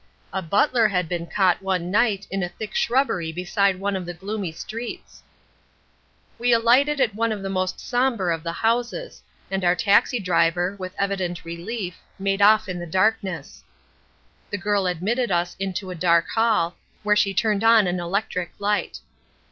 A 0.33 0.41
butler 0.41 0.87
had 0.87 1.07
been 1.07 1.27
caught 1.27 1.61
one 1.61 1.91
night 1.91 2.25
in 2.31 2.41
a 2.41 2.49
thick 2.49 2.73
shrubbery 2.73 3.31
beside 3.31 3.79
one 3.79 3.95
of 3.95 4.07
the 4.07 4.15
gloomy 4.15 4.51
streets. 4.51 5.21
"We 6.39 6.53
alighted 6.53 6.99
at 6.99 7.13
one 7.13 7.31
of 7.31 7.43
the 7.43 7.51
most 7.51 7.79
sombre 7.79 8.33
of 8.33 8.41
the 8.41 8.51
houses, 8.51 9.21
and 9.51 9.63
our 9.63 9.75
taxi 9.75 10.19
driver, 10.19 10.75
with 10.79 10.95
evident 10.97 11.45
relief, 11.45 11.97
made 12.17 12.41
off 12.41 12.67
in 12.67 12.79
the 12.79 12.87
darkness. 12.87 13.63
"The 14.49 14.57
girl 14.57 14.87
admitted 14.87 15.29
us 15.29 15.55
into 15.59 15.91
a 15.91 15.95
dark 16.01 16.25
hall, 16.33 16.77
where 17.03 17.15
she 17.15 17.31
turned 17.31 17.63
on 17.63 17.85
an 17.85 17.99
electric 17.99 18.53
light. 18.57 19.01